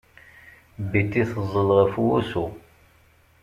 [0.89, 2.45] Betty teẓẓel ɣef wusu.